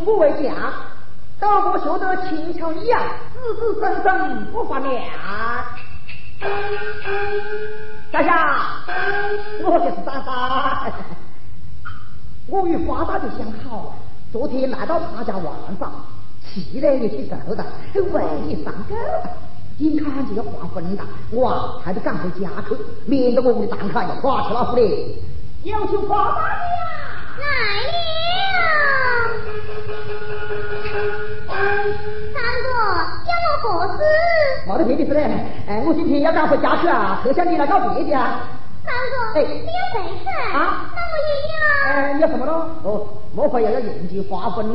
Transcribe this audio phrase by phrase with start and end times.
[0.00, 0.72] 当从不为驾。
[1.38, 5.10] 道不学得轻巧一样，子子生生不发面。
[8.12, 8.66] 大侠，
[9.64, 10.92] 我就是张三。
[12.46, 13.94] 我与花大姐相好，
[14.30, 15.46] 昨天来到他家玩
[15.78, 15.90] 耍，
[16.52, 19.30] 气呢也去走的，胃也上够了。
[19.78, 25.16] 眼看就要黄昏了，我啊还得赶回家去，免得我们的蛋卡要花去了嘞。
[25.62, 26.64] 有请花大姐
[33.60, 34.02] 何事？
[34.66, 35.22] 没得别的事嘞，
[35.68, 38.48] 哎，我今天要赶回家去啊，特想你来告别的啊。
[38.82, 38.92] 三
[39.34, 41.54] 哥，哎你要回去啊那我也要。
[41.84, 42.66] 哎，你要什么咯？
[42.82, 44.66] 哦，莫非要要应急花粉？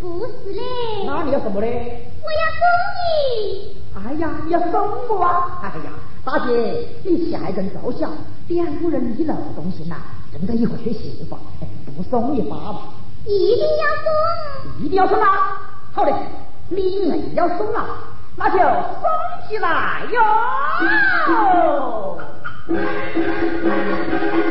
[0.00, 0.60] 不是嘞，
[1.06, 2.10] 那你要什么嘞？
[2.22, 2.62] 我要送
[2.98, 3.76] 你。
[3.94, 5.60] 哎呀，你要送我啊！
[5.62, 5.92] 哎呀，
[6.24, 8.08] 大姐，你下一根奏效，
[8.48, 9.96] 两个人一路同行呐，
[10.32, 12.80] 真的以后缺媳妇，哎不送也罢吧。
[13.24, 14.84] 一定要送。
[14.84, 15.60] 一定要送啊！
[15.92, 16.12] 好嘞，
[16.68, 17.86] 你硬要送啊，
[18.36, 19.02] 那就送
[19.48, 20.18] 起来哟！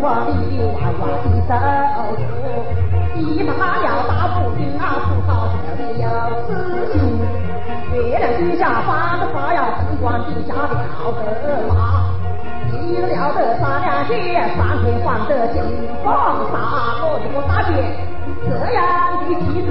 [0.00, 2.24] 检查部啊，里里外外的手术，
[3.14, 6.08] 地上拉尿大不平啊，葡萄酒里有
[6.46, 6.48] 死
[6.92, 6.94] 刑。
[7.92, 11.20] 月亮底下发着发呀，灯光底下吊个
[11.68, 12.08] 马。
[12.72, 14.14] 一个了得三两血，
[14.56, 15.60] 三天还得金
[16.02, 16.08] 黄
[16.50, 16.54] 沙。
[17.04, 17.70] 我的个大姐，
[18.48, 18.80] 这样
[19.20, 19.68] 的妻子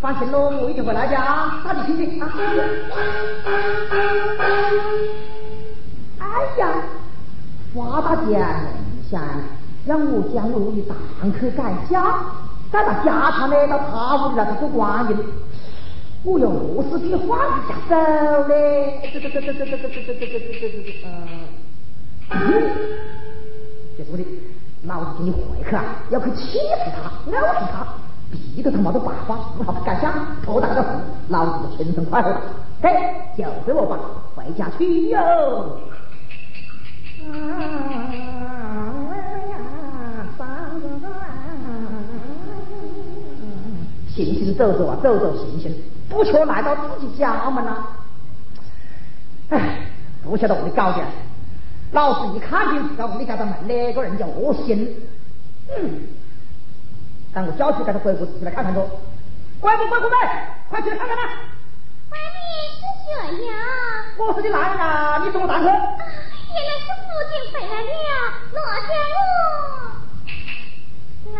[0.00, 2.32] 放心喽，我一定会来的啊，打你听听啊。
[6.18, 6.26] 哎
[6.58, 6.68] 呀，
[7.74, 8.40] 花大钱
[9.10, 9.20] 想
[9.84, 10.82] 让我将我的
[11.20, 12.16] 堂客改嫁，
[12.72, 15.18] 再把家产呢，到他屋里来做官人。
[16.22, 17.94] 我又是比花子家走
[18.48, 20.90] 嘞，这这这这这这这这这这这这这这
[22.30, 22.38] 呃，
[23.98, 24.24] 就是我的，
[24.84, 25.38] 老子给你回
[25.68, 27.86] 去啊，要去气死他，咬死他，
[28.30, 30.12] 逼得他没得办法，只好干下，
[30.44, 30.88] 拖大个户，
[31.28, 32.34] 老子就轻松快活。
[32.82, 32.90] 嘿，
[33.36, 33.98] 就这么办，
[34.34, 35.78] 回家去哟。
[44.08, 45.74] 行行走走啊，走走行行。
[46.08, 47.86] 不却来到自己家门了，
[49.50, 49.86] 哎，
[50.24, 51.04] 不晓得我的搞的，
[51.92, 54.88] 老子一看见自家屋里这个门，哪个人就恶心。
[55.68, 55.90] 嗯，
[57.32, 58.80] 但我叫去给他鬼谷子来看看去，
[59.60, 60.14] 鬼谷鬼谷子，
[60.68, 61.22] 快去看看吧！
[62.10, 62.36] 外面
[62.74, 63.52] 是谁呀？
[64.18, 65.66] 我是你男人啊，你送我上去。
[65.66, 67.88] 原来是父亲回来了，
[68.52, 68.92] 罗家
[71.26, 71.38] 我来。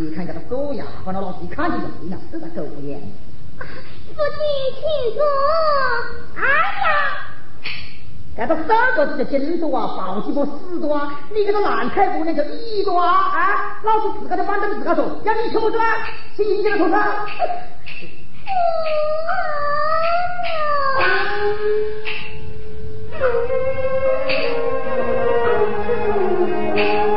[0.00, 2.98] 你看这个狗牙关那老子，一看就是了，是个狗眼。
[3.58, 3.62] 啊。
[4.16, 4.40] 不你
[4.74, 4.80] 请
[5.14, 5.22] 坐，
[6.36, 6.42] 哎
[6.80, 6.88] 呀！
[8.34, 13.12] 这个三个字的金多啊，宝鸡不四多啊，你这个烂菜姑娘就一多啊！
[13.12, 15.84] 啊，老子自个的板凳自个坐，要你求着啊，
[16.34, 17.26] 请你这个头上。
[26.72, 27.06] Thank.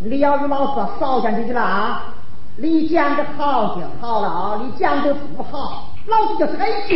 [0.00, 2.14] 你要是老师少讲几句了啊！
[2.56, 6.94] 你讲的好就好了啊，你讲的不好，老子就是挨脚。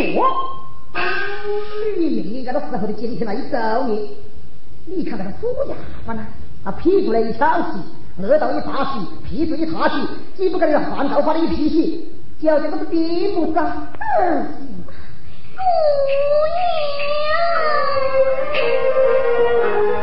[1.97, 4.17] 你命令这个时候的今天来一揍你，
[4.85, 5.75] 你看那个猪牙
[6.05, 6.27] 鬟呢，
[6.63, 7.79] 啊屁股来一翘起，
[8.21, 9.95] 额头一发起，屁股一塌起，
[10.35, 12.11] 岂不跟那个换头发的一脾气，
[12.41, 13.87] 就这个是地步子啊！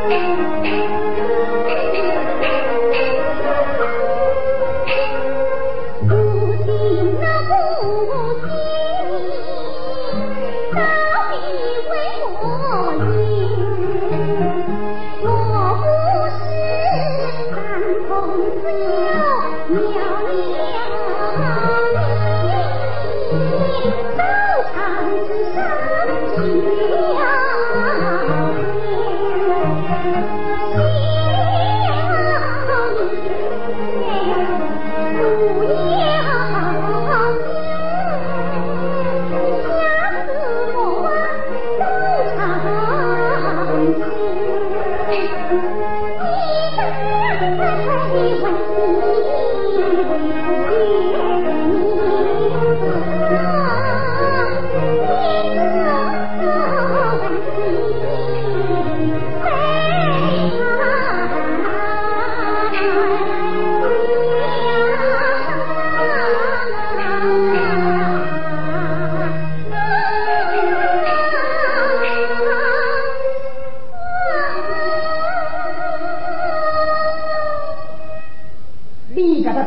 [0.07, 0.54] 姑到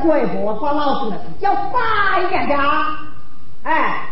[0.09, 2.99] 对不耍老子们要大一点的啊。
[3.63, 4.09] 哎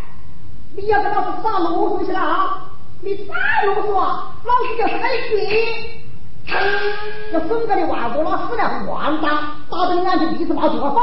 [0.77, 2.65] 你要跟老子耍啰嗦去了啊。
[3.01, 4.13] 你再啰嗦老
[4.45, 6.03] 子就是挨训
[7.33, 10.95] 要送给你外婆老师了还打打的你眼睛鼻子冒出个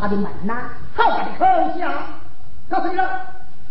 [0.00, 2.20] 他的门呐，好大的口气啊！
[2.68, 3.20] 告诉你了，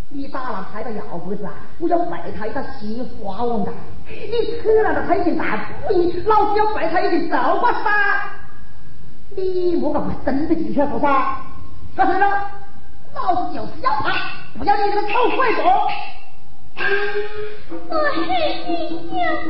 [0.09, 3.73] 你打了他踩他腰骨子啊，我要废他一个西瓜王蛋。
[4.07, 8.31] 你扯那他一迁大布衣，老子要废他一个扫把沙。
[9.35, 11.37] 你莫敢真的进去说啥？
[11.95, 12.51] 告诉你了，
[13.15, 14.11] 老子就是要他，
[14.57, 15.63] 不要你这个臭坏种。
[17.89, 18.19] 我是
[18.67, 18.71] 你
[19.11, 19.47] 娘子。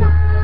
[0.00, 0.39] Bye.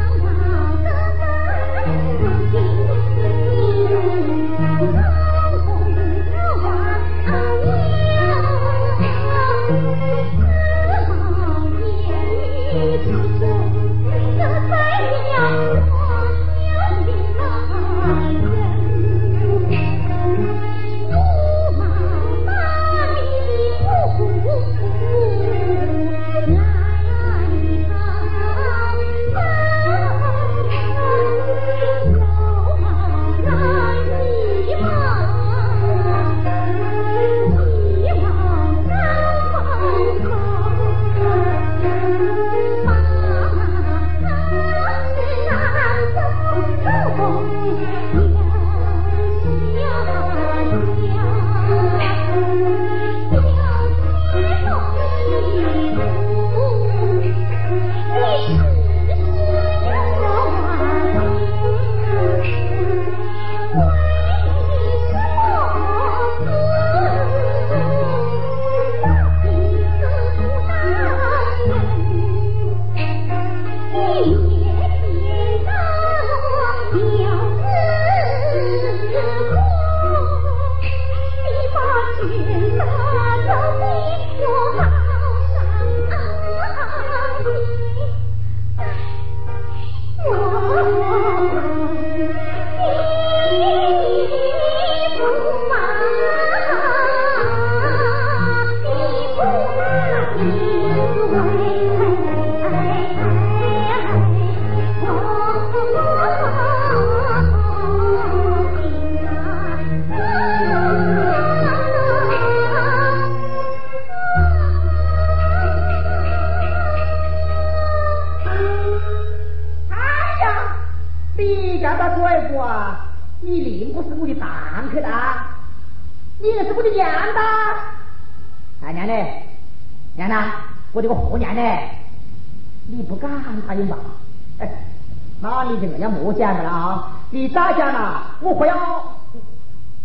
[136.37, 137.13] 这样的了啊！
[137.31, 138.75] 你再讲了，我不要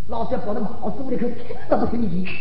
[0.07, 2.31] 老子要抱到帽子，我的去听都不听你的。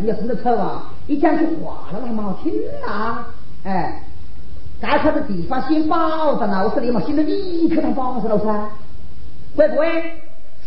[0.00, 0.90] 你要生得丑啊！
[1.06, 2.52] 一讲起话来那还蛮好听
[2.86, 3.24] 呐，
[3.64, 4.02] 哎，
[4.80, 8.68] 该块的地方写保障老师的嘛，写到你去当保障了噻。
[9.56, 10.20] 会不会？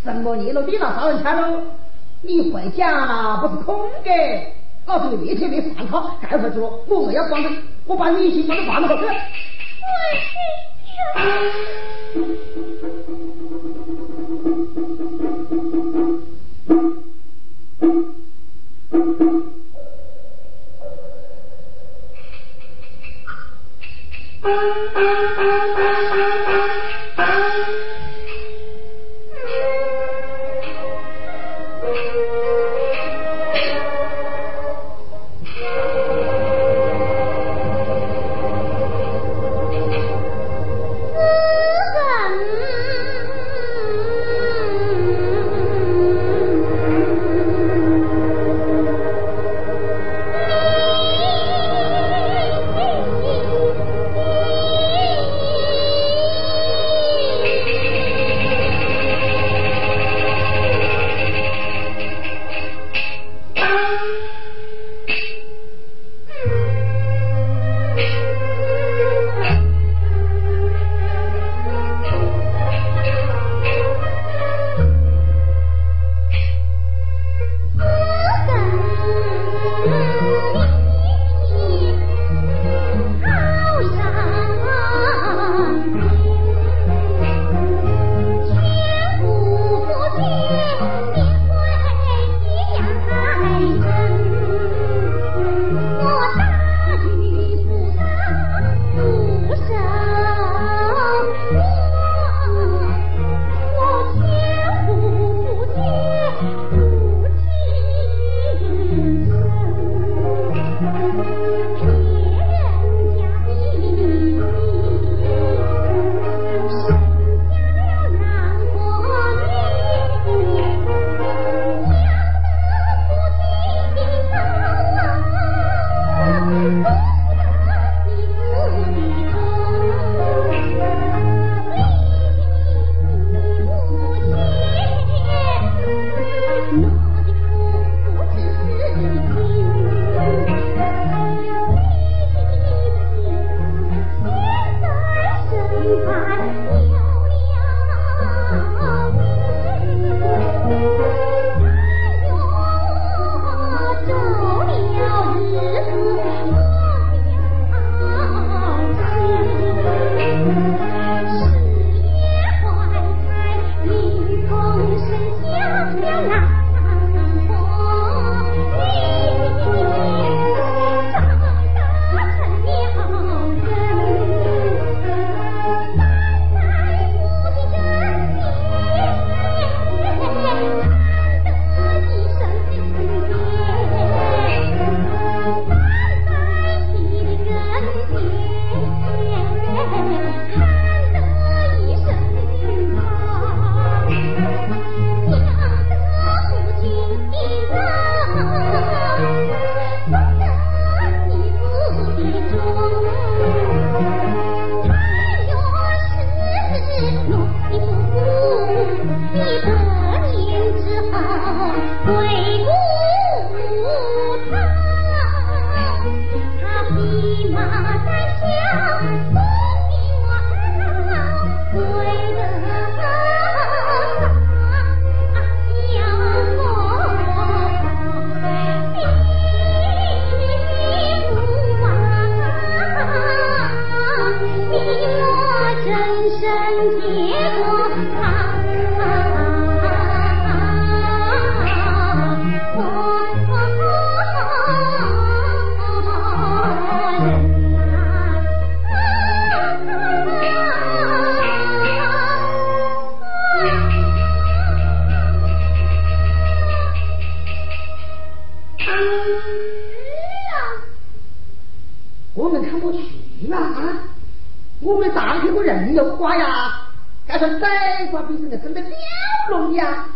[0.04, 1.62] 什么年了，你拿杀人枪喽？
[2.22, 4.10] 你会讲啦，不是空的。
[4.86, 7.50] 老子越天越烦他，该回去了，我要关的，
[7.86, 9.06] 我把你先关到饭了，好去。
[24.98, 26.47] Thank you.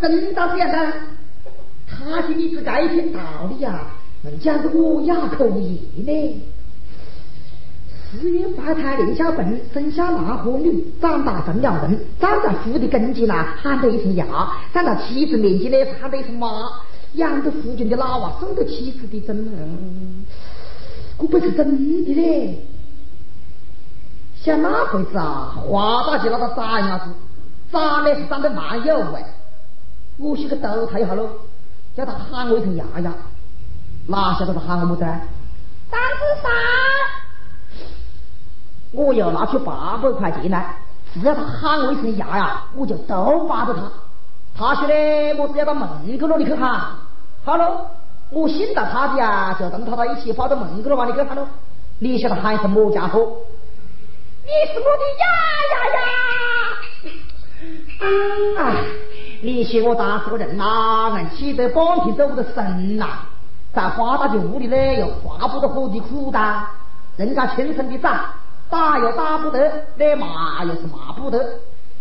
[0.02, 0.94] 真到这样的，
[1.88, 3.88] 他心里只该一片道理呀，
[4.24, 6.42] 人家是我哑口无言呢。
[8.12, 14.26] 十月怀胎立下坟，生下男和女，长大成了人，站在父的跟前呐，喊得一声呀；
[14.74, 16.50] 站在妻子面前呢，喊得一声妈。
[17.16, 20.26] 养着夫君的老娃，送得妻子的真嗯，
[21.18, 22.66] 我不是真的嘞。
[24.44, 27.14] 想那回子啊，花大姐那个傻伢子，
[27.72, 29.24] 长得是长得蛮有味。
[30.18, 31.30] 我先去逗他一下喽，
[31.96, 33.14] 叫他喊我一声丫丫，
[34.08, 35.02] 哪晓得他喊我么子？
[35.02, 36.52] 张子山，
[38.94, 40.76] 我又拿出八百块钱来，
[41.14, 43.82] 只要他喊我一声丫呀，我就都巴着他。
[44.58, 44.94] 他说的
[45.38, 45.88] 我只要到门
[46.20, 46.82] 口那里去喊，
[47.46, 47.86] 好喽，
[48.32, 51.46] 我信了他的呀，就跟他到一起跑到门口那里去喊喽。
[52.00, 53.38] 你晓得喊什么家伙？
[54.44, 55.26] 你是我的呀
[55.72, 56.02] 呀呀！
[58.60, 58.62] 啊。
[59.44, 63.08] 你嫌我打死个人呐，硬气得半天走不得神呐，
[63.74, 66.40] 在花大姐屋里呢，又花不得火的苦的，
[67.18, 68.20] 人家亲生的崽，
[68.70, 71.44] 打又打不得，那骂又是骂不得，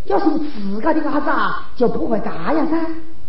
[0.04, 2.76] 要是你自个的伢子啊，就不会这样噻。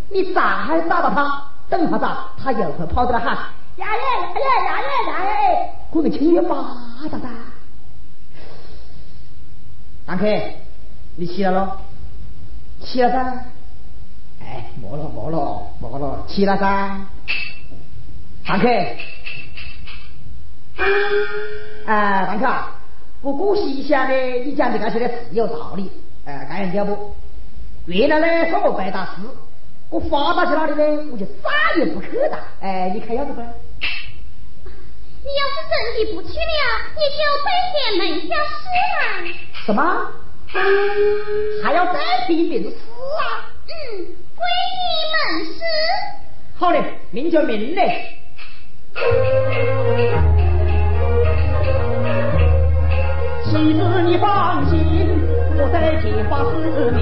[0.10, 0.42] 你再
[0.90, 2.06] 打到他，等下子
[2.44, 3.34] 他又会跑过来喊
[3.78, 5.70] 呀呀呀呀呀呀呀！
[5.94, 6.56] 可能轻越巴
[7.10, 7.30] 达的。
[10.12, 10.26] 大客，
[11.16, 11.80] 你起来了？
[12.82, 13.46] 起来噻。
[14.42, 17.00] 哎，没了没了没了，起来噻，
[18.44, 18.68] 堂客。
[21.86, 22.46] 哎，堂客，
[23.22, 25.90] 不过细想呢，你讲的那些呢是有道理。
[26.26, 27.16] 哎，这样子不？
[27.86, 29.12] 原来呢说我白大师，
[29.90, 32.38] 我发达去哪里呢，我就再也不去了。
[32.60, 33.42] 哎，你看要不不？
[35.24, 36.62] 你要是真的不去了，
[36.98, 38.62] 你就背天门下诗
[38.98, 39.00] 了。
[39.66, 39.80] 什么？
[41.64, 41.96] 还要再
[42.28, 43.46] 提一遍诗啊？
[43.68, 43.72] 嗯。
[44.36, 44.42] 归
[44.82, 45.60] 你门师，
[46.58, 46.78] 好嘞，
[47.12, 48.18] 明就明嘞。
[53.46, 54.74] 妻子你放心，
[55.58, 56.52] 我在天发誓
[56.92, 57.00] 命，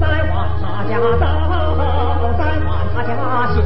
[0.00, 1.24] 再往他家走，
[2.38, 3.10] 再往他家
[3.54, 3.56] 行，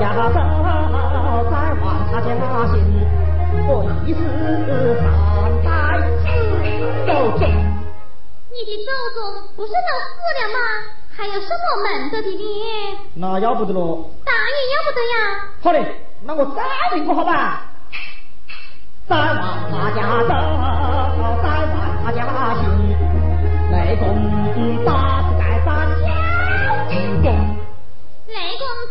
[0.00, 0.40] 家走，
[1.50, 2.26] 再往他家
[2.72, 2.74] 行，
[3.68, 3.70] 我
[4.06, 4.18] 一世
[4.96, 5.04] 三
[5.62, 5.68] 代。
[7.06, 7.08] 周
[7.38, 7.42] 总，
[8.50, 9.20] 你的周总
[9.54, 9.76] 不是都
[10.08, 10.58] 死了吗？
[11.14, 12.40] 还有什么门得的呢？
[13.14, 14.08] 那要不得喽。
[14.24, 15.14] 当然要不得呀。
[15.60, 15.76] 好嘞，
[16.22, 17.66] 那我再问个好吧？
[19.06, 20.28] 再往他家走，
[21.42, 22.58] 再往他家行，
[23.70, 25.19] 雷公打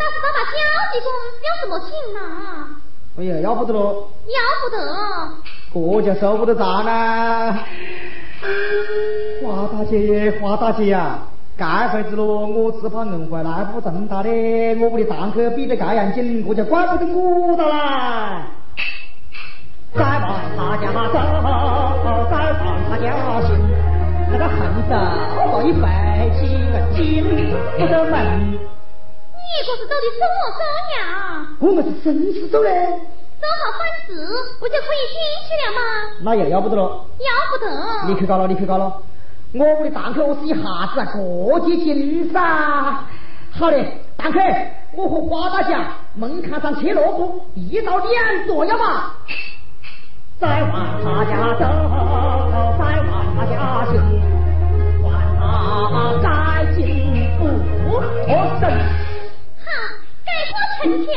[0.10, 0.58] 雷公打死打把焦
[0.92, 1.08] 济公
[1.46, 2.20] 有什么情呐？
[3.18, 4.08] 哎呀，要不得喽。
[4.28, 4.78] 要不得。
[5.74, 7.54] 这就收不得账了，
[9.44, 11.20] 华大姐，华大姐呀，
[11.58, 14.30] 这回子咯，我只怕硬坏来不正大的，
[14.80, 18.48] 我屋里堂客比得这样紧，我就怪不得我的啦。
[19.94, 21.14] 再往他家走，
[22.32, 23.06] 再往他家
[23.42, 23.48] 行，
[24.32, 24.96] 那个横走
[25.52, 25.86] 我一背
[26.40, 26.40] 起
[26.72, 26.98] 个紧
[27.78, 28.18] 不得门。
[29.50, 30.62] 你可是走的什么走
[31.00, 31.02] 呀？
[31.60, 32.70] 我们是生死走嘞。
[33.42, 34.10] 走好饭子，
[34.60, 35.82] 不就可以进去了吗？
[36.22, 36.82] 那又要不得了。
[37.20, 37.68] 要不得。
[38.08, 39.02] 你去搞了，你去搞了。
[39.54, 40.56] 我屋的堂客，我是一下
[40.94, 42.40] 子啊过节进噻。
[43.52, 44.40] 好嘞，堂客，
[44.94, 49.14] 我和花大侠门槛上切萝卜，一刀两剁要嘛。
[50.40, 51.66] 再往他家走，
[52.78, 53.94] 再往他家行，
[55.02, 55.08] 管
[55.40, 56.28] 他该
[56.76, 58.04] 进不脱
[60.40, 60.52] 身。
[60.54, 61.14] 好，改过城墙。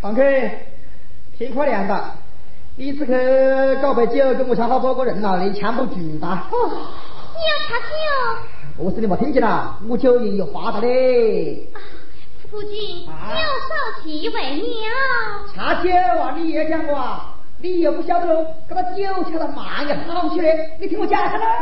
[0.00, 0.22] 放客，
[1.36, 2.14] 天快亮了，
[2.76, 3.12] 你只去
[3.82, 6.26] 搞杯酒，跟我抢好多个人了，你抢不住的。
[6.26, 6.70] 哦，
[7.34, 7.96] 你要吃酒？
[8.78, 11.68] 我是你没听见啦，我酒瘾有发的嘞。
[12.50, 14.68] 夫君，酒少气为妙。
[15.54, 21.58] 恰酒啊，你也讲过啊，你又不晓得喽，这个酒吃得慢也好些嘞，你听我讲 下来。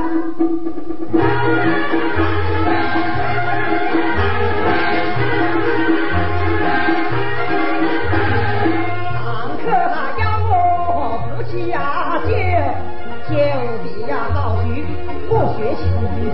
[9.13, 9.71] 上课
[10.21, 12.31] 要我不起呀酒，
[13.29, 13.35] 酒
[13.83, 14.69] 比呀好酒，
[15.29, 15.85] 我学心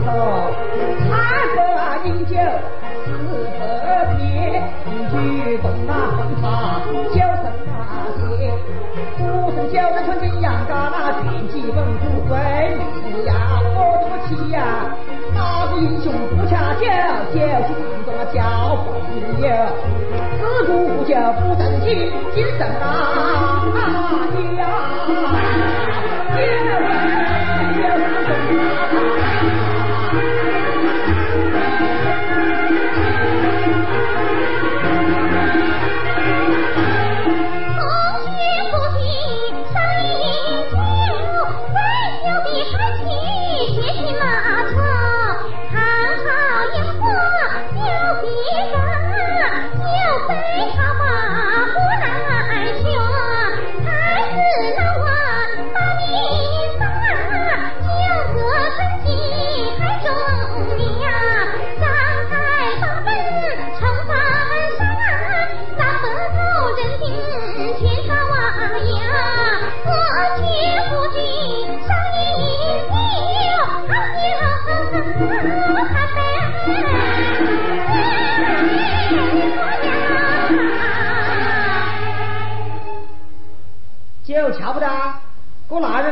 [0.05, 0.07] 头。
[1.09, 1.11] 唱
[1.55, 1.59] 歌
[2.05, 2.35] 饮酒
[3.05, 3.09] 是
[3.59, 3.61] 特
[4.17, 4.21] 别，
[5.11, 5.15] 举
[5.59, 6.43] 动啊风茶
[7.11, 7.71] 酒声那
[8.37, 8.53] 些，
[9.19, 9.21] 古
[9.53, 12.31] 圣九人穿金阳嘎那卷起文武归
[12.77, 12.81] 命
[13.25, 13.31] 呀，
[13.63, 14.59] 我多气呀，
[15.35, 15.39] 哪
[15.71, 16.85] 个英雄不恰酒？
[17.33, 18.37] 酒气当中啊交
[18.85, 18.87] 朋
[19.41, 19.47] 友。
[20.39, 20.71] 自古
[21.05, 21.89] 酒不正经，
[22.35, 22.83] 精神啊
[24.59, 24.63] 呀，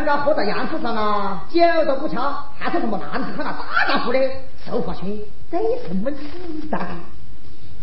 [0.01, 4.19] 人家活在阳台上啊，酒都不瞧，还是什么男子汉啊大丈夫的，
[4.65, 6.17] 俗话去，这什么事
[6.71, 6.79] 的？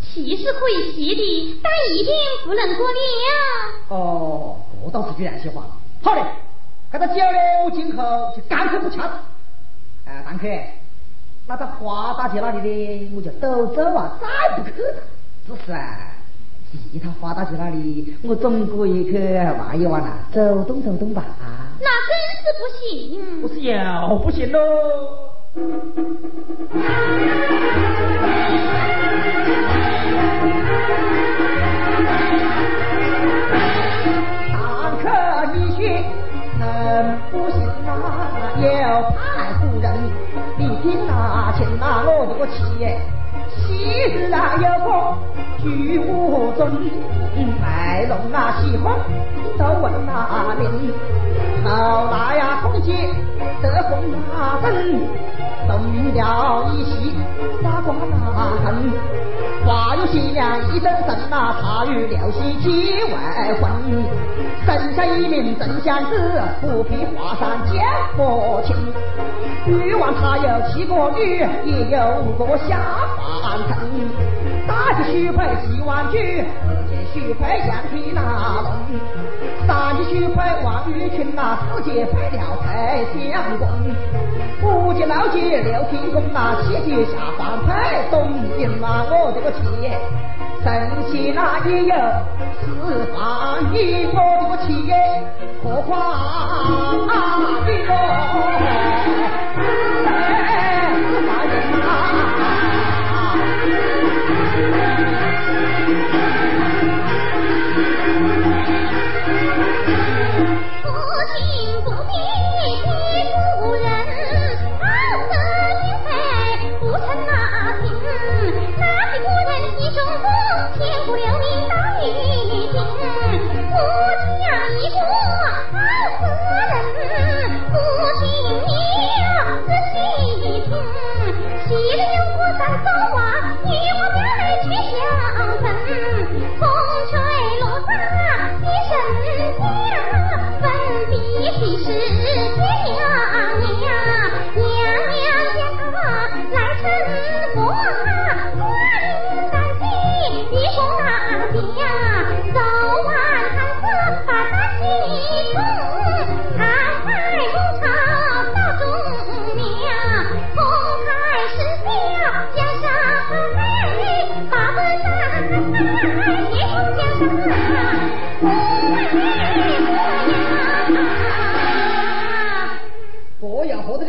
[0.02, 2.12] 气是可以吸的，但一定
[2.44, 4.00] 不能过量。
[4.00, 5.62] 哦，这倒是句良心话。
[6.02, 6.22] 好嘞，
[6.90, 8.02] 这个酒呢，我今后
[8.36, 9.20] 就干脆不吃了。
[10.04, 10.48] 哎，堂客，
[11.46, 14.94] 那个花大姐那里呢，我就都走啊，再不去了。
[15.46, 16.00] 只是啊，
[16.72, 19.16] 其他花大姐那里，我总可以去
[19.56, 21.24] 玩一玩啦，走动走动吧。
[21.80, 22.10] 那真
[22.42, 22.86] 是不行。
[23.40, 23.72] 不是又
[24.18, 24.58] 不行喽。
[34.50, 34.58] 上
[34.98, 35.04] 课
[35.54, 35.80] 一学
[36.58, 36.62] 能
[37.30, 37.92] 不行啊？
[38.60, 38.66] 有
[39.10, 39.16] 派
[39.60, 39.86] 夫人，
[40.58, 43.00] 你听啊，请啊，我这个气耶，
[43.56, 44.88] 昔日啊有个
[45.68, 46.66] 居无中，
[47.60, 48.96] 白龙啊喜欢
[49.58, 50.92] 都问啊名，
[51.64, 52.92] 后来呀空姐
[53.60, 53.98] 得红
[54.34, 54.72] 啊灯，
[55.68, 57.14] 动了一席
[57.62, 58.92] 傻瓜那恨。
[59.66, 63.70] 花有喜娘一整身呐，茶余聊喜几外婚。
[64.64, 67.84] 生下一名真相子，不必华山见
[68.16, 68.74] 佛亲。
[69.66, 72.78] 女王她有七个女，也有五个下
[73.18, 74.57] 凡尘。
[74.68, 78.20] 大姐许配几万句，二姐许配羊皮那
[78.60, 78.66] 龙，
[79.66, 83.66] 三姐许配王玉群呐，四姐配了蔡相公。
[84.60, 87.70] 五姐六姐六天宫呐，七姐下凡配
[88.10, 89.58] 东营啊，我这个气，
[90.62, 90.66] 神
[91.10, 91.94] 仙那也有
[92.60, 92.66] 四
[93.14, 93.16] 方
[93.72, 94.68] 一我这个气，
[95.64, 95.96] 何况
[97.64, 97.90] 你哟，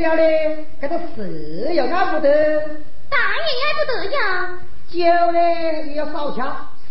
[0.09, 1.23] 了嘞，这个蛇
[1.71, 2.59] 又挨不得，
[3.09, 4.17] 当然挨不得呀。
[4.89, 4.97] 酒
[5.31, 5.39] 呢
[5.87, 6.41] 也要少喝，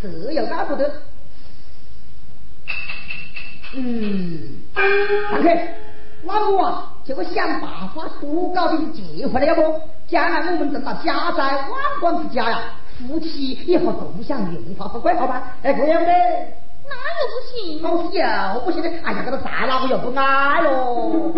[0.00, 0.90] 蛇又挨不得。
[3.74, 4.62] 嗯，
[5.30, 5.60] 上去，
[6.24, 12.60] 老母啊，就给想办法多搞点结婚了，要不将来我们挣到家财万贯之家呀，
[12.98, 15.56] 夫妻以后共享荣华富贵，好吧？
[15.62, 16.04] 哎，可以不
[16.88, 16.96] 对？
[16.96, 17.82] 那又不行。
[17.82, 21.32] 老是又不行的，哎呀，这个再哪个又不爱喽？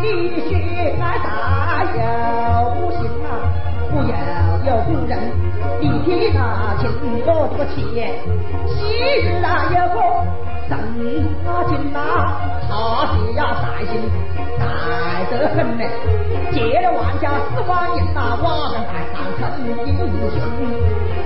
[0.00, 0.04] 必
[0.48, 0.54] 须
[1.00, 1.98] 爱大又
[2.76, 3.26] 不行啊，
[3.90, 4.14] 不要
[4.64, 5.12] 有古人
[5.80, 6.38] 立替他
[6.80, 6.82] 请
[7.26, 7.76] 我这个钱，
[8.66, 8.76] 昔
[9.20, 9.96] 日啊有个
[10.68, 10.76] 神
[11.46, 11.98] 啊金啊，
[12.68, 12.70] 他
[13.14, 13.92] 是呀在心
[14.58, 14.60] 在
[15.30, 15.82] 得很呢，
[16.52, 20.36] 借了万家四万银啊，瓦上台上成英雄，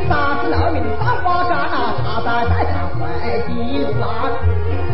[0.08, 3.02] 三十六名三花山啊，插在在上为
[3.48, 3.50] 地
[3.98, 4.06] 乱，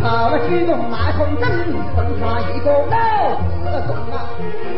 [0.03, 1.45] 到了举动卖空整，
[1.95, 2.97] 分他一个老
[3.65, 4.33] 四中啊，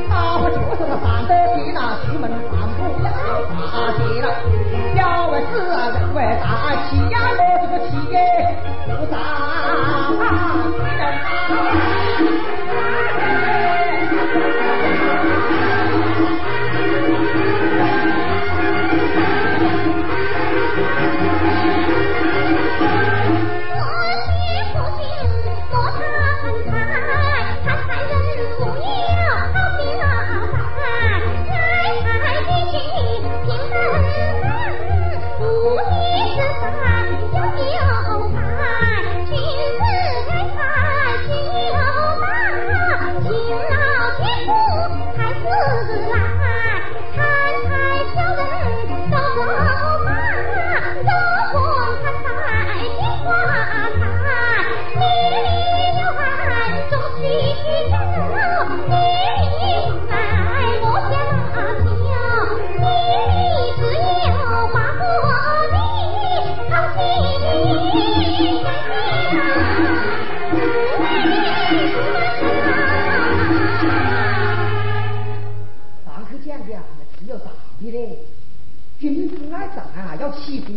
[0.08, 3.06] 哪怕就是那三德地那出门散步要
[3.54, 4.26] 大街了，
[4.96, 4.98] 了
[5.30, 5.54] 为子
[5.94, 6.44] 人为大，
[6.88, 8.14] 气呀我这个气耶
[8.86, 9.14] 不在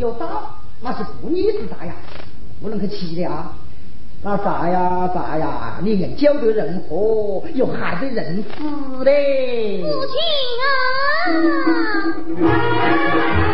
[0.03, 1.93] 有道，那是不义之财呀，
[2.61, 3.53] 不能去欺的啊。
[4.21, 9.81] 那咋呀咋呀，你能教得人活，又害得人死嘞。
[9.81, 10.13] 父亲
[12.43, 13.52] 啊！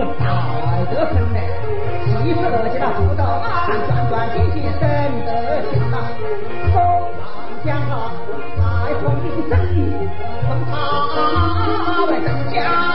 [0.00, 0.24] 不大
[0.90, 1.38] 得很呢。
[2.22, 3.48] 其实而且那不到俺
[3.86, 4.80] 转转进进生
[5.26, 5.28] 得
[5.68, 5.94] 心呐，
[6.72, 6.76] 手
[7.20, 7.22] 上
[7.64, 7.90] 将他
[8.56, 8.64] 来
[9.02, 9.04] 风
[9.50, 9.52] 筝，
[10.48, 10.72] 问他
[12.06, 12.89] 为真假。